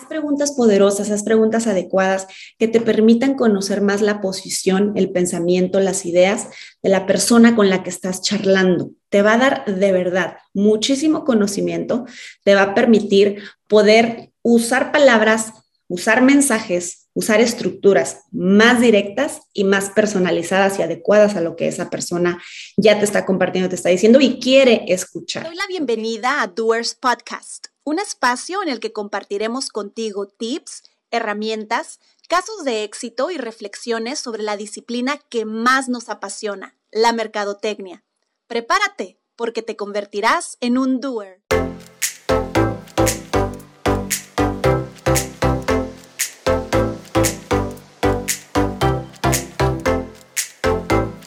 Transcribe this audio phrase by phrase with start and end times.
[0.00, 2.26] Haz preguntas poderosas, haz preguntas adecuadas
[2.58, 6.46] que te permitan conocer más la posición, el pensamiento, las ideas
[6.82, 8.92] de la persona con la que estás charlando.
[9.10, 12.06] Te va a dar de verdad muchísimo conocimiento,
[12.44, 15.52] te va a permitir poder usar palabras,
[15.86, 21.90] usar mensajes, usar estructuras más directas y más personalizadas y adecuadas a lo que esa
[21.90, 22.40] persona
[22.78, 25.44] ya te está compartiendo, te está diciendo y quiere escuchar.
[25.44, 31.98] Doy la bienvenida a Doers Podcast un espacio en el que compartiremos contigo tips, herramientas,
[32.28, 38.04] casos de éxito y reflexiones sobre la disciplina que más nos apasiona, la mercadotecnia.
[38.46, 41.42] Prepárate, porque te convertirás en un doer.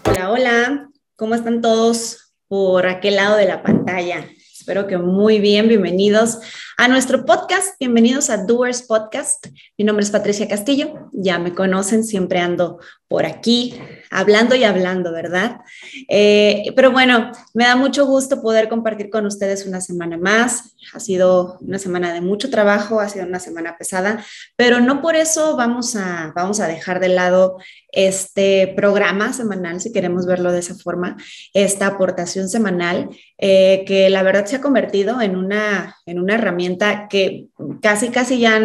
[0.06, 4.30] Hola, hola, ¿cómo están todos por aquel lado de la pantalla?
[4.64, 6.40] Espero que muy bien, bienvenidos
[6.78, 9.48] a nuestro podcast, bienvenidos a Doers Podcast.
[9.78, 12.80] Mi nombre es Patricia Castillo, ya me conocen, siempre ando
[13.10, 13.78] por aquí
[14.14, 15.62] hablando y hablando, ¿verdad?
[16.08, 20.76] Eh, pero bueno, me da mucho gusto poder compartir con ustedes una semana más.
[20.94, 24.24] Ha sido una semana de mucho trabajo, ha sido una semana pesada,
[24.56, 27.58] pero no por eso vamos a, vamos a dejar de lado
[27.92, 31.18] este programa semanal, si queremos verlo de esa forma,
[31.54, 37.08] esta aportación semanal, eh, que la verdad se ha convertido en una, en una herramienta
[37.08, 37.48] que
[37.82, 38.60] casi, casi ya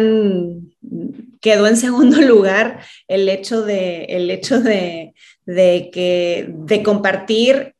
[1.39, 5.13] quedó en segundo lugar el hecho de, el hecho de,
[5.45, 7.75] de que, de compartir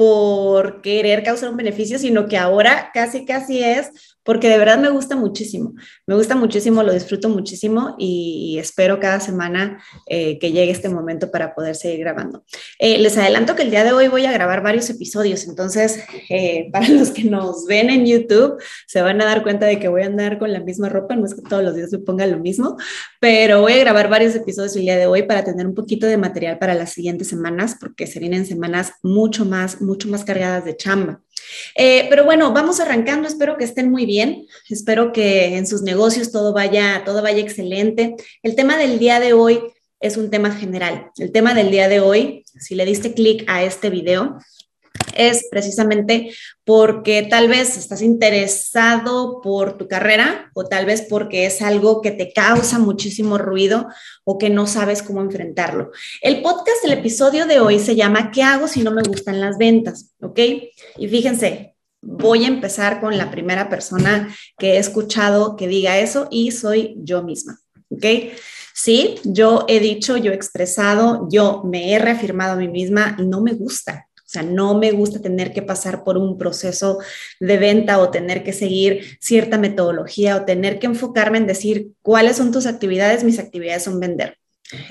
[0.00, 4.88] por querer causar un beneficio, sino que ahora casi, casi es porque de verdad me
[4.88, 5.74] gusta muchísimo,
[6.10, 11.30] me gusta muchísimo, lo disfruto muchísimo y, espero cada semana eh, que llegue este momento
[11.30, 12.42] para poder seguir grabando.
[12.80, 16.68] Eh, les adelanto que el día de hoy voy a grabar varios episodios, entonces eh,
[16.72, 20.02] para los que nos ven en YouTube se van a dar cuenta de que voy
[20.02, 22.40] a andar con la misma ropa, no es que todos los días me ponga lo
[22.40, 22.76] mismo,
[23.20, 26.16] pero voy a grabar varios episodios el día de hoy para tener un poquito de
[26.16, 30.76] material para las siguientes semanas, porque se vienen semanas mucho más, mucho más cargadas de
[30.76, 31.20] chamba.
[31.74, 35.99] Pero bueno, vamos arrancando, espero que estén muy bien, espero que en sus negocios
[36.32, 38.16] todo vaya, todo vaya excelente.
[38.42, 39.60] El tema del día de hoy
[40.00, 41.10] es un tema general.
[41.18, 44.38] El tema del día de hoy, si le diste clic a este video,
[45.14, 46.32] es precisamente
[46.64, 52.12] porque tal vez estás interesado por tu carrera o tal vez porque es algo que
[52.12, 53.88] te causa muchísimo ruido
[54.24, 55.90] o que no sabes cómo enfrentarlo.
[56.22, 59.58] El podcast, el episodio de hoy se llama ¿Qué hago si no me gustan las
[59.58, 60.14] ventas?
[60.20, 60.38] ¿Ok?
[60.96, 66.28] Y fíjense, voy a empezar con la primera persona que he escuchado que diga eso
[66.30, 67.58] y soy yo misma.
[67.90, 68.04] ¿Ok?
[68.74, 73.40] Sí, yo he dicho, yo he expresado, yo me he reafirmado a mí misma, no
[73.40, 74.06] me gusta.
[74.16, 76.98] O sea, no me gusta tener que pasar por un proceso
[77.40, 82.36] de venta o tener que seguir cierta metodología o tener que enfocarme en decir cuáles
[82.36, 83.24] son tus actividades.
[83.24, 84.38] Mis actividades son vender.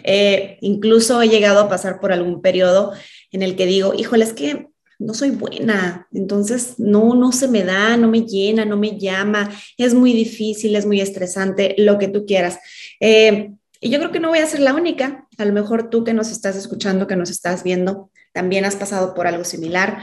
[0.04, 2.92] Eh, incluso he llegado a pasar por algún periodo
[3.32, 4.68] en el que digo, híjole, es que
[5.00, 9.50] no soy buena, entonces no, no se me da, no me llena, no me llama,
[9.78, 12.60] es muy difícil, es muy estresante, lo que tú quieras.
[13.00, 16.04] Eh, y yo creo que no voy a ser la única, a lo mejor tú
[16.04, 20.00] que nos estás escuchando, que nos estás viendo, también has pasado por algo similar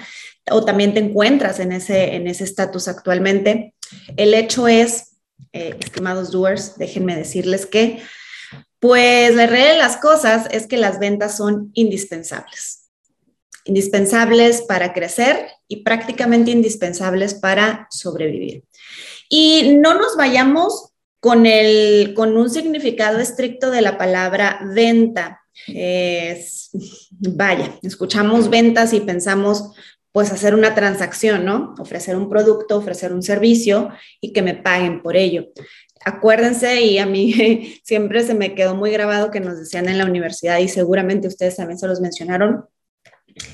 [0.50, 3.74] o también te encuentras en ese en ese estatus actualmente.
[4.16, 5.18] El hecho es,
[5.52, 8.02] eh, estimados doers, déjenme decirles que,
[8.80, 12.85] pues la realidad de las cosas es que las ventas son indispensables.
[13.66, 18.64] Indispensables para crecer y prácticamente indispensables para sobrevivir.
[19.28, 26.70] Y no nos vayamos con, el, con un significado estricto de la palabra venta es,
[27.10, 29.72] vaya, escuchamos ventas y pensamos
[30.12, 31.74] pues hacer una transacción, ¿no?
[31.78, 33.90] Ofrecer un producto, ofrecer un servicio
[34.20, 35.48] y que me paguen por ello.
[36.04, 40.06] Acuérdense, y a mí siempre se me quedó muy grabado que nos decían en la
[40.06, 42.64] universidad y seguramente ustedes también se los mencionaron,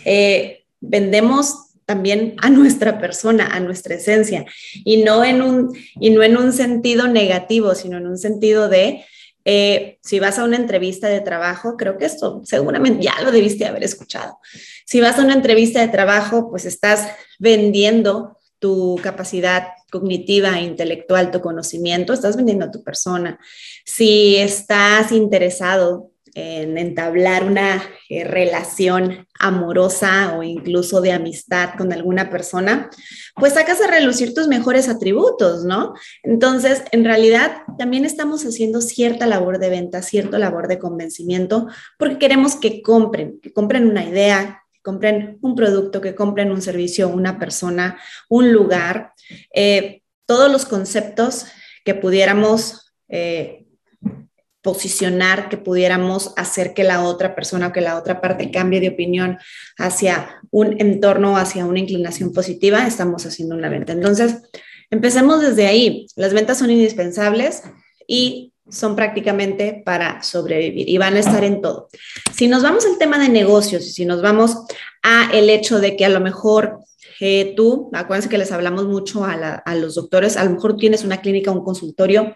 [0.04, 4.47] eh, vendemos también a nuestra persona, a nuestra esencia,
[4.84, 9.05] y no en un, y no en un sentido negativo, sino en un sentido de
[9.44, 13.67] eh, si vas a una entrevista de trabajo, creo que esto seguramente ya lo debiste
[13.67, 14.38] haber escuchado.
[14.87, 17.08] Si vas a una entrevista de trabajo, pues estás
[17.38, 23.40] vendiendo tu capacidad cognitiva intelectual, tu conocimiento, estás vendiendo a tu persona.
[23.85, 32.31] Si estás interesado en entablar una eh, relación amorosa o incluso de amistad con alguna
[32.31, 32.90] persona,
[33.37, 35.94] pues sacas a relucir tus mejores atributos, ¿no?
[36.23, 41.69] Entonces, en realidad, también estamos haciendo cierta labor de venta, cierta labor de convencimiento,
[41.99, 46.62] porque queremos que compren, que compren una idea, que compren un producto, que compren un
[46.62, 49.12] servicio, una persona, un lugar,
[49.55, 51.46] eh, todos los conceptos
[51.85, 53.62] que pudiéramos eh,
[54.62, 58.91] posicionar, que pudiéramos hacer que la otra persona o que la otra parte cambie de
[58.91, 59.38] opinión
[59.76, 63.93] hacia un entorno, hacia una inclinación positiva, estamos haciendo una venta.
[63.93, 64.37] Entonces,
[64.91, 66.06] empecemos desde ahí.
[66.14, 67.62] Las ventas son indispensables
[68.06, 71.88] y son prácticamente para sobrevivir y van a estar en todo.
[72.32, 74.56] Si nos vamos al tema de negocios y si nos vamos
[75.03, 76.79] a el hecho de que a lo mejor
[77.20, 81.05] eh, tú, acuérdense que les hablamos mucho a, a, los doctores, a lo mejor tienes
[81.05, 82.35] una clínica, un consultorio,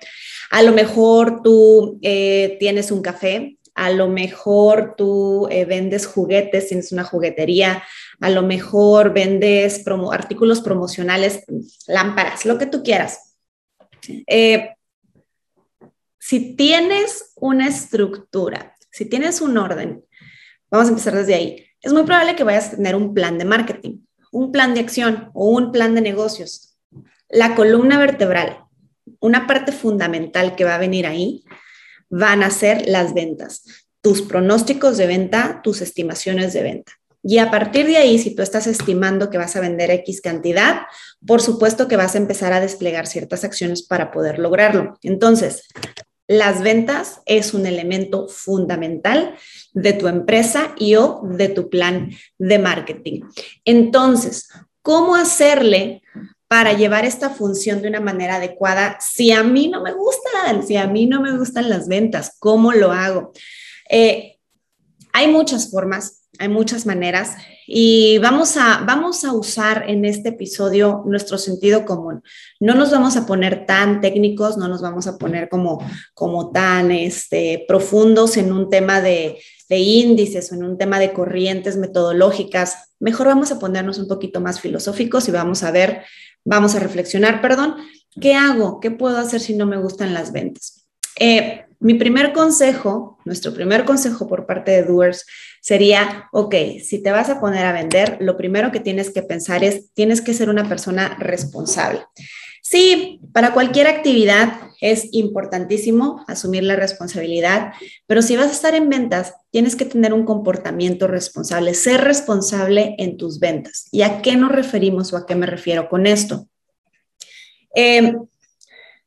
[0.50, 6.69] a lo mejor tú eh, tienes un café, a lo mejor tú eh, vendes juguetes,
[6.69, 7.82] tienes una juguetería,
[8.20, 11.44] a lo mejor vendes artículos promocionales,
[11.87, 13.37] lámparas, lo que tú quieras.
[14.26, 14.70] Eh,
[16.19, 20.04] si tienes una estructura, si tienes un orden,
[20.70, 23.44] vamos a empezar desde ahí, es muy probable que vayas a tener un plan de
[23.44, 23.99] marketing,
[24.32, 26.78] un plan de acción o un plan de negocios.
[27.28, 28.65] La columna vertebral,
[29.26, 31.44] una parte fundamental que va a venir ahí
[32.08, 33.64] van a ser las ventas,
[34.00, 36.93] tus pronósticos de venta, tus estimaciones de venta.
[37.23, 40.82] Y a partir de ahí, si tú estás estimando que vas a vender X cantidad,
[41.26, 44.96] por supuesto que vas a empezar a desplegar ciertas acciones para poder lograrlo.
[45.02, 45.64] Entonces,
[46.28, 49.34] las ventas es un elemento fundamental
[49.73, 53.23] de tu empresa y o de tu plan de marketing.
[53.64, 54.49] Entonces,
[54.82, 56.02] ¿cómo hacerle
[56.48, 58.98] para llevar esta función de una manera adecuada.
[59.00, 60.28] Si a mí no me gusta,
[60.66, 63.32] si a mí no me gustan las ventas, ¿cómo lo hago?
[63.90, 64.38] Eh,
[65.12, 71.02] hay muchas formas, hay muchas maneras y vamos a, vamos a usar en este episodio
[71.06, 72.22] nuestro sentido común.
[72.60, 75.82] No nos vamos a poner tan técnicos, no nos vamos a poner como,
[76.14, 79.38] como tan este, profundos en un tema de,
[79.69, 82.92] de índices o en un tema de corrientes metodológicas.
[83.00, 86.02] Mejor vamos a ponernos un poquito más filosóficos y vamos a ver
[86.46, 87.76] vamos a reflexionar, perdón,
[88.19, 88.81] ¿qué hago?
[88.81, 90.87] ¿Qué puedo hacer si no me gustan las ventas?
[91.19, 95.26] Eh, mi primer consejo, nuestro primer consejo por parte de Doers
[95.60, 99.62] sería, ok, si te vas a poner a vender, lo primero que tienes que pensar
[99.62, 102.00] es, tienes que ser una persona responsable.
[102.68, 107.74] Sí, para cualquier actividad es importantísimo asumir la responsabilidad,
[108.08, 112.96] pero si vas a estar en ventas, tienes que tener un comportamiento responsable, ser responsable
[112.98, 113.86] en tus ventas.
[113.92, 116.48] ¿Y a qué nos referimos o a qué me refiero con esto?
[117.72, 118.16] Eh,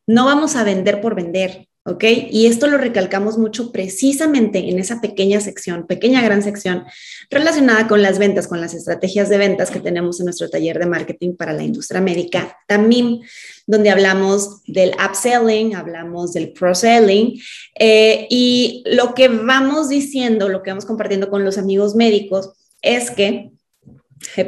[0.08, 1.68] no vamos a vender por vender.
[1.86, 2.04] ¿Ok?
[2.30, 6.84] Y esto lo recalcamos mucho precisamente en esa pequeña sección, pequeña gran sección
[7.30, 10.86] relacionada con las ventas, con las estrategias de ventas que tenemos en nuestro taller de
[10.86, 13.22] marketing para la industria médica, también
[13.66, 17.40] donde hablamos del upselling, hablamos del cross-selling
[17.76, 22.52] eh, y lo que vamos diciendo, lo que vamos compartiendo con los amigos médicos
[22.82, 23.52] es que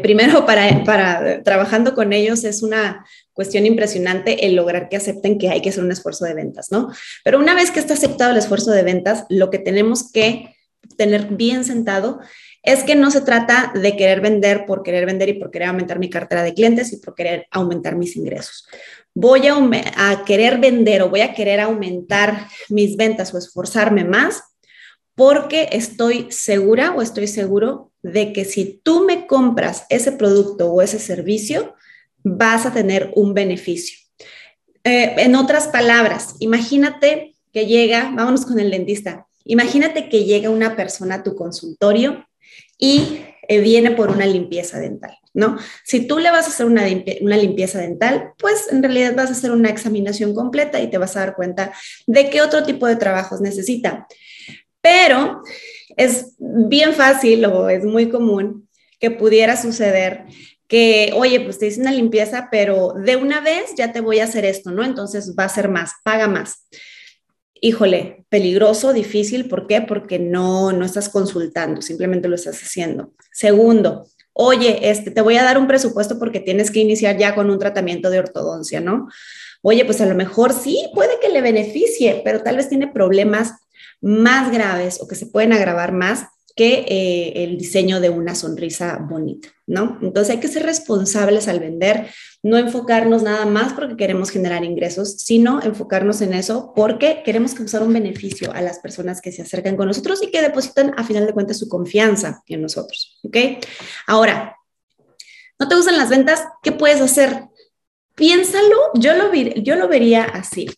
[0.01, 5.49] primero para, para trabajando con ellos es una cuestión impresionante el lograr que acepten que
[5.49, 6.89] hay que hacer un esfuerzo de ventas, ¿no?
[7.23, 10.55] Pero una vez que está aceptado el esfuerzo de ventas, lo que tenemos que
[10.97, 12.19] tener bien sentado
[12.63, 15.99] es que no se trata de querer vender por querer vender y por querer aumentar
[15.99, 18.67] mi cartera de clientes y por querer aumentar mis ingresos.
[19.13, 19.55] Voy a,
[19.97, 24.43] a querer vender o voy a querer aumentar mis ventas o esforzarme más
[25.21, 30.81] porque estoy segura o estoy seguro de que si tú me compras ese producto o
[30.81, 31.75] ese servicio,
[32.23, 33.99] vas a tener un beneficio.
[34.83, 40.75] Eh, en otras palabras, imagínate que llega, vámonos con el dentista, imagínate que llega una
[40.75, 42.25] persona a tu consultorio
[42.79, 45.59] y eh, viene por una limpieza dental, ¿no?
[45.83, 46.81] Si tú le vas a hacer una,
[47.21, 51.15] una limpieza dental, pues en realidad vas a hacer una examinación completa y te vas
[51.15, 51.73] a dar cuenta
[52.07, 54.07] de qué otro tipo de trabajos necesita.
[54.81, 55.41] Pero
[55.97, 58.67] es bien fácil o es muy común
[58.99, 60.25] que pudiera suceder
[60.67, 64.23] que, oye, pues te hice una limpieza, pero de una vez ya te voy a
[64.23, 64.85] hacer esto, ¿no?
[64.85, 66.65] Entonces va a ser más, paga más.
[67.55, 69.81] Híjole, peligroso, difícil, ¿por qué?
[69.81, 73.13] Porque no, no estás consultando, simplemente lo estás haciendo.
[73.33, 77.49] Segundo, oye, este, te voy a dar un presupuesto porque tienes que iniciar ya con
[77.49, 79.09] un tratamiento de ortodoncia, ¿no?
[79.61, 83.51] Oye, pues a lo mejor sí, puede que le beneficie, pero tal vez tiene problemas
[84.01, 88.97] más graves o que se pueden agravar más que eh, el diseño de una sonrisa
[88.97, 89.97] bonita, ¿no?
[90.01, 92.07] Entonces hay que ser responsables al vender,
[92.43, 97.83] no enfocarnos nada más porque queremos generar ingresos, sino enfocarnos en eso porque queremos causar
[97.83, 101.25] un beneficio a las personas que se acercan con nosotros y que depositan a final
[101.25, 103.37] de cuentas su confianza en nosotros, ¿ok?
[104.07, 104.57] Ahora,
[105.57, 106.43] ¿no te gustan las ventas?
[106.61, 107.45] ¿Qué puedes hacer?
[108.15, 110.69] Piénsalo, yo lo, yo lo vería así.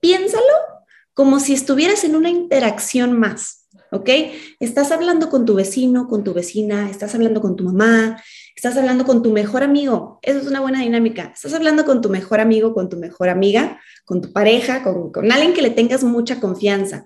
[0.00, 0.73] Piénsalo
[1.14, 4.10] como si estuvieras en una interacción más ¿ok?
[4.60, 8.22] Estás hablando con tu vecino, con tu vecina, estás hablando con tu mamá,
[8.54, 10.18] estás hablando con tu mejor amigo.
[10.22, 11.32] Eso es una buena dinámica.
[11.34, 15.30] Estás hablando con tu mejor amigo, con tu mejor amiga, con tu pareja, con, con
[15.30, 17.04] alguien que le tengas mucha confianza.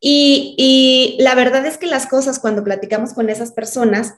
[0.00, 4.14] Y, y la verdad es que las cosas cuando platicamos con esas personas,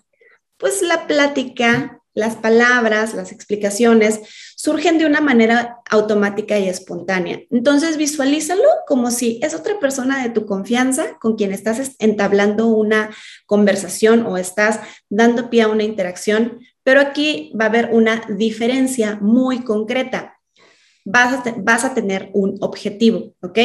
[0.59, 4.21] pues la plática las palabras, las explicaciones
[4.57, 7.41] surgen de una manera automática y espontánea.
[7.51, 13.11] Entonces visualízalo como si es otra persona de tu confianza con quien estás entablando una
[13.47, 19.19] conversación o estás dando pie a una interacción, pero aquí va a haber una diferencia
[19.21, 20.37] muy concreta.
[21.05, 23.59] Vas a, tener un objetivo, ¿ok?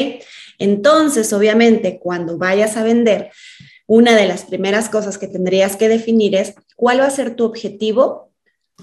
[0.57, 3.29] Entonces, obviamente, cuando vayas a vender,
[3.87, 7.43] una de las primeras cosas que tendrías que definir es cuál va a ser tu
[7.43, 8.31] objetivo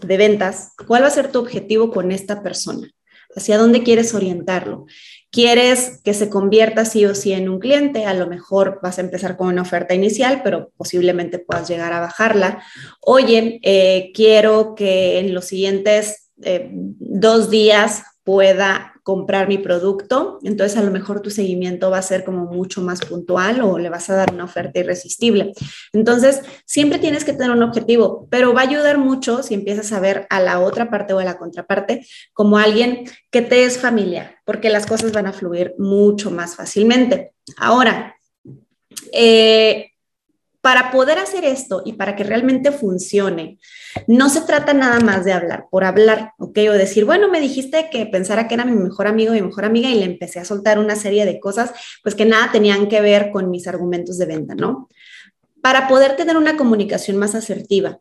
[0.00, 2.88] de ventas, ¿cuál va a ser tu objetivo con esta persona?
[3.34, 4.86] ¿Hacia dónde quieres orientarlo?
[5.30, 8.04] ¿Quieres que se convierta sí o sí en un cliente?
[8.04, 12.00] A lo mejor vas a empezar con una oferta inicial, pero posiblemente puedas llegar a
[12.00, 12.62] bajarla.
[13.00, 20.78] Oye, eh, quiero que en los siguientes eh, dos días pueda comprar mi producto, entonces
[20.78, 24.08] a lo mejor tu seguimiento va a ser como mucho más puntual o le vas
[24.10, 25.52] a dar una oferta irresistible.
[25.92, 30.00] Entonces, siempre tienes que tener un objetivo, pero va a ayudar mucho si empiezas a
[30.00, 34.36] ver a la otra parte o a la contraparte como alguien que te es familiar,
[34.44, 37.32] porque las cosas van a fluir mucho más fácilmente.
[37.56, 38.16] Ahora,
[39.12, 39.91] eh,
[40.62, 43.58] para poder hacer esto y para que realmente funcione,
[44.06, 46.56] no se trata nada más de hablar por hablar, ¿ok?
[46.70, 49.90] O decir, bueno, me dijiste que pensara que era mi mejor amigo, mi mejor amiga,
[49.90, 51.72] y le empecé a soltar una serie de cosas,
[52.04, 54.88] pues que nada tenían que ver con mis argumentos de venta, ¿no?
[55.60, 57.98] Para poder tener una comunicación más asertiva,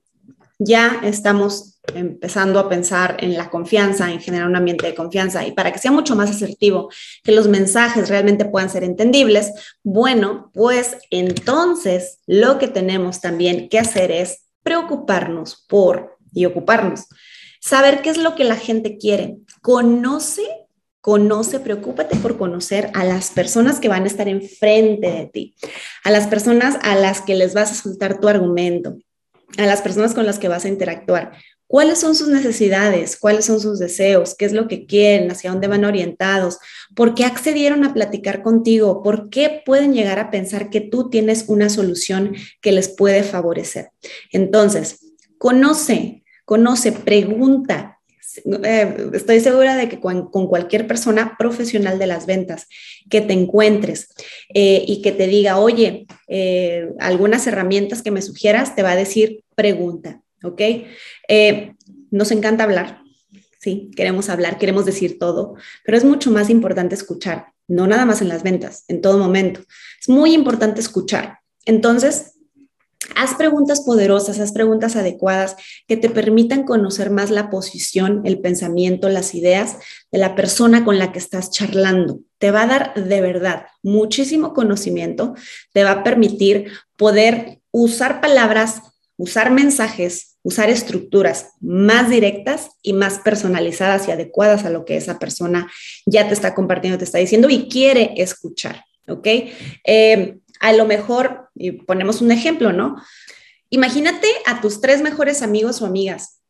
[0.60, 5.52] ya estamos empezando a pensar en la confianza, en generar un ambiente de confianza y
[5.52, 6.90] para que sea mucho más asertivo,
[7.24, 9.52] que los mensajes realmente puedan ser entendibles,
[9.84, 17.06] bueno, pues entonces lo que tenemos también que hacer es preocuparnos por y ocuparnos,
[17.60, 20.44] saber qué es lo que la gente quiere, conoce
[21.02, 25.56] Conoce, preocúpate por conocer a las personas que van a estar enfrente de ti,
[26.04, 29.00] a las personas a las que les vas a soltar tu argumento,
[29.58, 31.32] a las personas con las que vas a interactuar.
[31.72, 33.16] ¿Cuáles son sus necesidades?
[33.16, 34.36] ¿Cuáles son sus deseos?
[34.36, 35.32] ¿Qué es lo que quieren?
[35.32, 36.60] ¿Hacia dónde van orientados?
[36.98, 39.02] ¿Por qué accedieron a platicar contigo?
[39.02, 43.92] ¿Por qué pueden llegar a pensar que tú tienes una solución que les puede favorecer?
[44.34, 48.00] Entonces, conoce, conoce, pregunta,
[48.66, 52.68] eh, estoy segura de que con, cualquier persona profesional de las ventas
[53.10, 54.10] que te encuentres
[54.54, 58.98] eh, y que te diga, oye, eh, algunas herramientas que me sugieras, te va a
[58.98, 60.62] decir pregunta, ¿ok?
[62.12, 63.02] nos encanta hablar,
[63.62, 65.56] sí, queremos hablar, queremos decir todo,
[65.86, 69.62] pero es mucho más importante escuchar, no nada más en las ventas, en todo momento.
[70.00, 71.40] Es muy importante escuchar.
[71.66, 72.34] Entonces,
[73.16, 75.56] Haz preguntas poderosas, haz preguntas adecuadas
[75.88, 79.78] que te permitan conocer más la posición, el pensamiento, las ideas
[80.12, 82.20] de la persona con la que estás charlando.
[82.38, 85.34] Te va a dar de verdad muchísimo conocimiento,
[85.74, 88.82] te va a permitir poder usar palabras,
[89.18, 95.20] usar mensajes, usar estructuras más directas y más personalizadas y adecuadas a lo que esa
[95.20, 95.72] persona
[96.06, 98.84] ya te está compartiendo, te está diciendo y quiere escuchar.
[99.08, 99.28] ¿Ok?
[99.86, 102.96] Eh, a lo mejor, y ponemos un ejemplo, ¿no?
[103.70, 106.42] Imagínate a tus tres mejores amigos o amigas.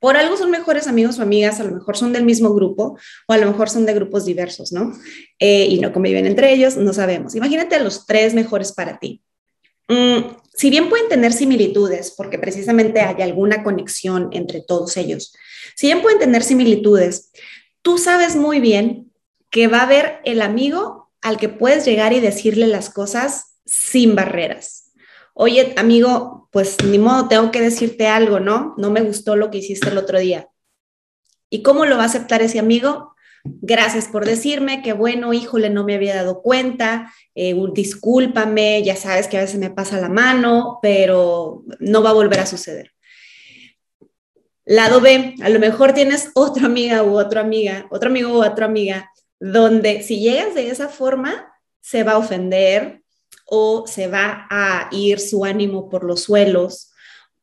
[0.00, 3.32] Por algo son mejores amigos o amigas, a lo mejor son del mismo grupo o
[3.32, 4.92] a lo mejor son de grupos diversos, ¿no?
[5.38, 7.34] Eh, y no conviven entre ellos, no sabemos.
[7.36, 9.22] Imagínate a los tres mejores para ti.
[9.92, 15.34] Mm, si bien pueden tener similitudes, porque precisamente hay alguna conexión entre todos ellos,
[15.76, 17.30] si bien pueden tener similitudes,
[17.82, 19.12] tú sabes muy bien
[19.50, 24.14] que va a haber el amigo al que puedes llegar y decirle las cosas sin
[24.14, 24.92] barreras.
[25.34, 28.74] Oye, amigo, pues ni modo, tengo que decirte algo, ¿no?
[28.78, 30.48] No me gustó lo que hiciste el otro día.
[31.50, 33.14] ¿Y cómo lo va a aceptar ese amigo?
[33.44, 39.26] Gracias por decirme, que bueno, híjole, no me había dado cuenta, eh, discúlpame, ya sabes
[39.26, 42.92] que a veces me pasa la mano, pero no va a volver a suceder.
[44.64, 48.66] Lado B, a lo mejor tienes otra amiga u otra amiga, otro amigo u otra
[48.66, 53.02] amiga donde si llegas de esa forma, se va a ofender
[53.44, 56.91] o se va a ir su ánimo por los suelos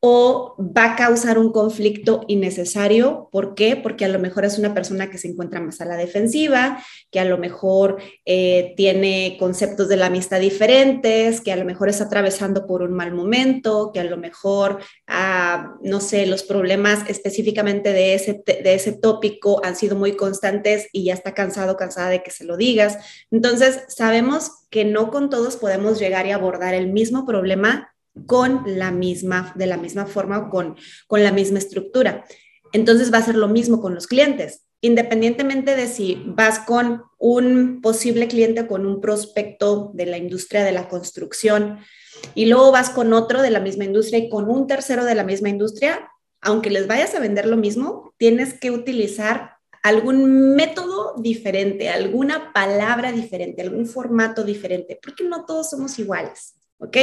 [0.00, 3.28] o va a causar un conflicto innecesario.
[3.30, 3.76] ¿Por qué?
[3.76, 7.20] Porque a lo mejor es una persona que se encuentra más a la defensiva, que
[7.20, 12.04] a lo mejor eh, tiene conceptos de la amistad diferentes, que a lo mejor está
[12.04, 17.92] atravesando por un mal momento, que a lo mejor, ah, no sé, los problemas específicamente
[17.92, 22.22] de ese, de ese tópico han sido muy constantes y ya está cansado, cansada de
[22.22, 22.96] que se lo digas.
[23.30, 27.89] Entonces, sabemos que no con todos podemos llegar y abordar el mismo problema
[28.26, 30.76] con la misma, de la misma forma o con,
[31.06, 32.24] con la misma estructura.
[32.72, 37.80] Entonces va a ser lo mismo con los clientes, independientemente de si vas con un
[37.82, 41.78] posible cliente con un prospecto de la industria de la construcción
[42.34, 45.24] y luego vas con otro de la misma industria y con un tercero de la
[45.24, 51.88] misma industria, aunque les vayas a vender lo mismo, tienes que utilizar algún método diferente,
[51.88, 56.96] alguna palabra diferente, algún formato diferente, porque no todos somos iguales, ¿ok?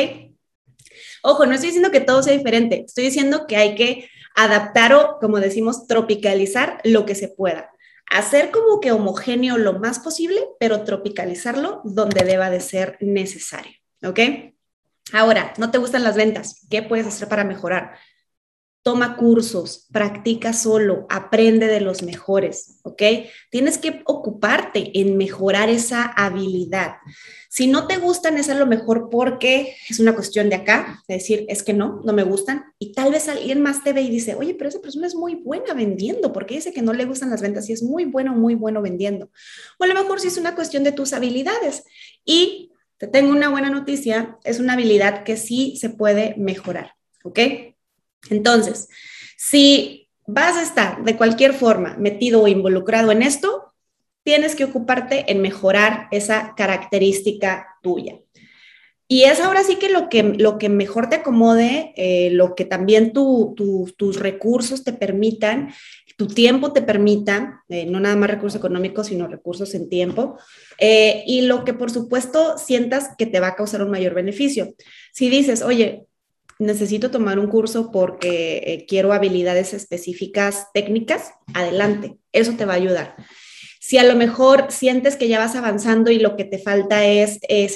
[1.23, 5.17] Ojo, no estoy diciendo que todo sea diferente, estoy diciendo que hay que adaptar o,
[5.19, 7.71] como decimos, tropicalizar lo que se pueda.
[8.09, 13.73] Hacer como que homogéneo lo más posible, pero tropicalizarlo donde deba de ser necesario.
[14.03, 14.19] ¿Ok?
[15.13, 16.65] Ahora, no te gustan las ventas.
[16.69, 17.97] ¿Qué puedes hacer para mejorar?
[18.87, 23.03] Toma cursos, practica solo, aprende de los mejores, ¿ok?
[23.51, 26.93] Tienes que ocuparte en mejorar esa habilidad.
[27.49, 31.15] Si no te gustan, es a lo mejor porque es una cuestión de acá, de
[31.15, 32.63] decir, es que no, no me gustan.
[32.79, 35.35] Y tal vez alguien más te ve y dice, oye, pero esa persona es muy
[35.35, 38.55] buena vendiendo, porque dice que no le gustan las ventas y es muy bueno, muy
[38.55, 39.31] bueno vendiendo.
[39.79, 41.83] O a lo mejor si es una cuestión de tus habilidades.
[42.23, 46.93] Y te tengo una buena noticia, es una habilidad que sí se puede mejorar,
[47.25, 47.39] ¿ok?
[48.29, 48.89] Entonces,
[49.37, 53.73] si vas a estar de cualquier forma metido o involucrado en esto,
[54.23, 58.19] tienes que ocuparte en mejorar esa característica tuya.
[59.09, 62.65] Y es ahora sí que lo que, lo que mejor te acomode, eh, lo que
[62.65, 65.73] también tus recursos te permitan,
[66.17, 70.37] tu tiempo te permita, eh, no nada más recursos económicos, sino recursos en tiempo,
[70.77, 74.73] eh, y lo que por supuesto sientas que te va a causar un mayor beneficio.
[75.13, 76.05] Si dices, oye,
[76.59, 83.15] necesito tomar un curso porque quiero habilidades específicas técnicas, adelante, eso te va a ayudar.
[83.87, 87.39] Si a lo mejor sientes que ya vas avanzando y lo que te falta es,
[87.47, 87.69] eh,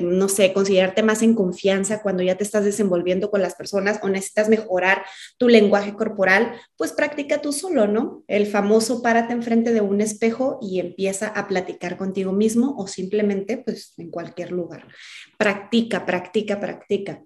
[0.00, 4.08] no sé, considerarte más en confianza cuando ya te estás desenvolviendo con las personas o
[4.08, 5.04] necesitas mejorar
[5.36, 8.24] tu lenguaje corporal, pues practica tú solo, ¿no?
[8.28, 13.58] El famoso párate enfrente de un espejo y empieza a platicar contigo mismo o simplemente
[13.58, 14.88] pues en cualquier lugar.
[15.36, 17.22] Practica, practica, practica.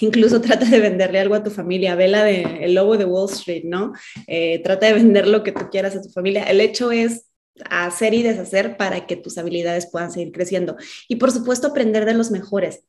[0.00, 3.64] Incluso trata de venderle algo a tu familia, vela de el logo de Wall Street,
[3.64, 3.92] ¿no?
[4.26, 6.44] Eh, trata de vender lo que tú quieras a tu familia.
[6.44, 7.26] El hecho es
[7.68, 10.76] hacer y deshacer para que tus habilidades puedan seguir creciendo.
[11.08, 12.84] Y por supuesto, aprender de los mejores.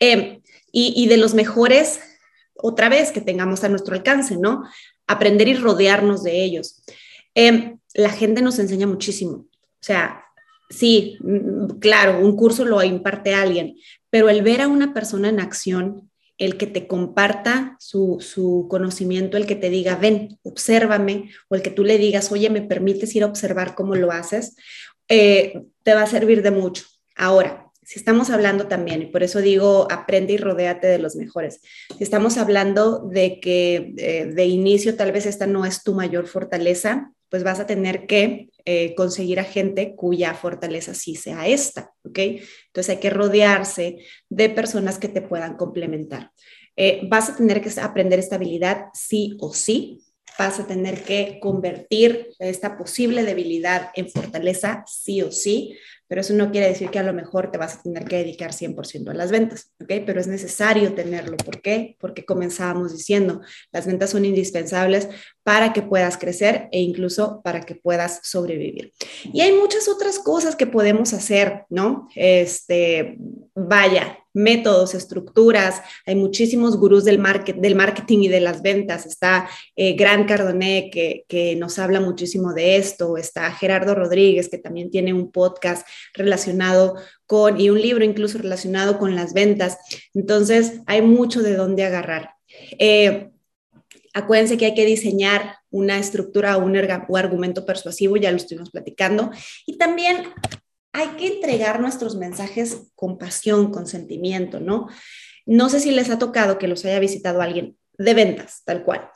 [0.00, 2.00] Em, y, de los mejores,
[2.54, 4.62] otra vez, que tengamos a nuestro alcance, ¿no?
[5.06, 6.82] Aprender y rodearnos de ellos.
[7.34, 9.32] Em, la gente nos enseña muchísimo.
[9.32, 10.24] O sea,
[10.70, 13.76] sí, mm, claro, un curso lo imparte alguien,
[14.10, 19.46] pero el ver a una persona en acción el que te comparta su, conocimiento, el
[19.46, 23.24] que te diga, ven, obsérvame, o el que tú le digas, oye, ¿me permites ir
[23.24, 24.56] a observar cómo lo haces?
[25.08, 26.84] Eh, te va a servir de mucho.
[27.16, 31.60] Ahora, si estamos hablando también, y por eso digo, aprende y rodéate de los mejores.
[31.96, 36.26] Si estamos hablando de que eh, de inicio tal vez esta no es tu mayor
[36.26, 41.94] fortaleza, pues vas a tener que eh, conseguir a gente cuya fortaleza sí sea esta,
[42.04, 42.18] ¿ok?
[42.18, 46.32] Entonces hay que rodearse de personas que te puedan complementar.
[46.76, 50.04] Eh, vas a tener que aprender esta habilidad sí o sí,
[50.38, 55.74] vas a tener que convertir esta posible debilidad en fortaleza sí o sí,
[56.08, 58.52] pero eso no quiere decir que a lo mejor te vas a tener que dedicar
[58.52, 59.92] 100% a las ventas, ¿ok?
[60.06, 61.36] Pero es necesario tenerlo.
[61.36, 61.96] ¿Por qué?
[62.00, 65.08] Porque comenzábamos diciendo, las ventas son indispensables
[65.48, 68.92] para que puedas crecer e incluso para que puedas sobrevivir.
[69.32, 72.06] Y hay muchas otras cosas que podemos hacer, ¿no?
[72.14, 73.16] Este,
[73.54, 75.80] vaya, métodos, estructuras.
[76.04, 79.06] Hay muchísimos gurús del, market, del marketing y de las ventas.
[79.06, 83.16] Está eh, Gran Cardoné, que, que nos habla muchísimo de esto.
[83.16, 88.98] Está Gerardo Rodríguez, que también tiene un podcast relacionado con, y un libro incluso relacionado
[88.98, 89.78] con las ventas.
[90.12, 92.32] Entonces, hay mucho de dónde agarrar.
[92.78, 93.30] Eh,
[94.18, 99.30] acuérdense que hay que diseñar una estructura o un argumento persuasivo, ya lo estuvimos platicando.
[99.66, 100.24] Y también
[100.92, 104.88] hay que entregar nuestros mensajes con pasión, con sentimiento, ¿no?
[105.46, 109.08] No sé si les ha tocado que los haya visitado alguien de ventas, tal cual,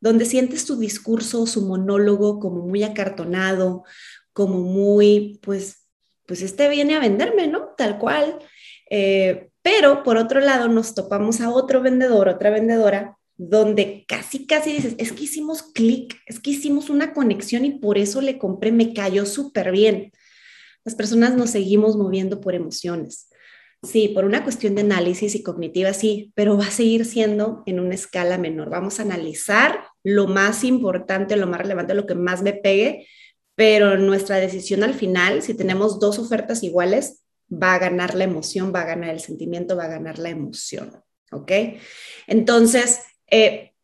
[0.00, 3.84] donde sientes tu discurso, su monólogo como muy acartonado,
[4.32, 5.88] como muy, pues,
[6.26, 7.70] pues este viene a venderme, ¿no?
[7.76, 8.38] Tal cual.
[8.90, 13.16] Eh, pero por otro lado nos topamos a otro vendedor, otra vendedora
[13.48, 17.98] donde casi, casi dices, es que hicimos clic, es que hicimos una conexión y por
[17.98, 20.12] eso le compré, me cayó súper bien.
[20.84, 23.28] Las personas nos seguimos moviendo por emociones.
[23.82, 27.80] Sí, por una cuestión de análisis y cognitiva, sí, pero va a seguir siendo en
[27.80, 28.70] una escala menor.
[28.70, 33.08] Vamos a analizar lo más importante, lo más relevante, lo que más me pegue,
[33.56, 38.72] pero nuestra decisión al final, si tenemos dos ofertas iguales, va a ganar la emoción,
[38.72, 41.02] va a ganar el sentimiento, va a ganar la emoción.
[41.32, 41.50] ¿Ok?
[42.28, 43.00] Entonces,
[43.32, 43.74] eh,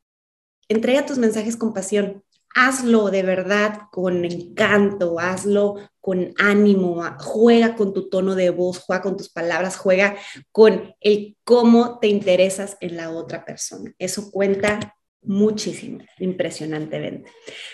[0.69, 2.23] entrega tus mensajes con pasión
[2.55, 9.03] hazlo de verdad con encanto, hazlo con ánimo, juega con tu tono de voz, juega
[9.03, 10.17] con tus palabras, juega
[10.51, 13.93] con el cómo te interesas en la otra persona.
[13.99, 14.97] Eso cuenta
[15.29, 17.31] muchísimo, impresionantemente.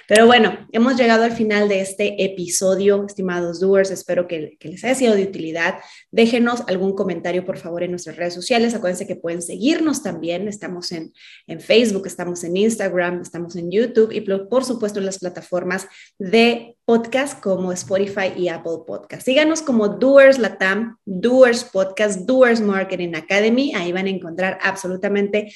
[0.09, 3.93] Pero bueno, hemos llegado al final de este episodio, estimados doers.
[3.93, 5.77] Espero que, les haya sido de utilidad.
[6.11, 8.75] Déjenos algún comentario, por favor, en nuestras redes sociales.
[8.75, 10.49] Acuérdense que pueden seguirnos también.
[10.49, 11.13] Estamos en,
[11.47, 15.87] en Facebook, estamos en Instagram, estamos en YouTube y por supuesto en las plataformas
[16.19, 19.23] de podcast como Spotify y Apple Podcast.
[19.23, 23.73] Síganos como Doers Latam, Doers Podcast, Doers Marketing Academy.
[23.77, 25.53] Ahí van a encontrar absolutamente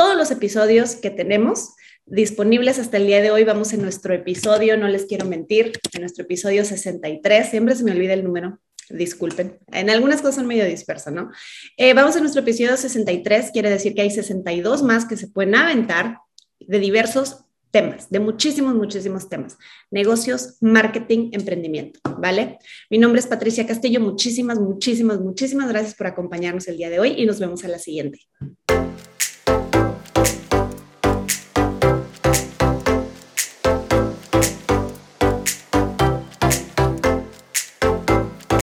[0.00, 1.74] todos los episodios que tenemos
[2.06, 3.44] disponibles hasta el día de hoy.
[3.44, 7.50] Vamos en nuestro episodio, no les quiero mentir, en nuestro episodio 63.
[7.50, 8.58] Siempre se me olvida el número.
[8.88, 11.30] Disculpen, en algunas cosas son medio dispersas, ¿no?
[11.76, 15.54] Eh, vamos a nuestro episodio 63, quiere decir que hay 62 más que se pueden
[15.54, 16.16] aventar
[16.60, 19.58] de diversos temas, de muchísimos, muchísimos temas.
[19.90, 22.58] Negocios, marketing, emprendimiento, ¿vale?
[22.88, 24.00] Mi nombre es Patricia Castillo.
[24.00, 27.78] Muchísimas, muchísimas, muchísimas gracias por acompañarnos el día de hoy y nos vemos a la
[27.78, 28.20] siguiente.